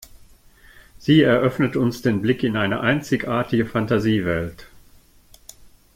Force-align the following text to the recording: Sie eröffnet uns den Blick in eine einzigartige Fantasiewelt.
Sie 0.97 1.21
eröffnet 1.21 1.75
uns 1.75 2.01
den 2.01 2.23
Blick 2.23 2.41
in 2.43 2.57
eine 2.57 2.79
einzigartige 2.79 3.67
Fantasiewelt. 3.67 4.65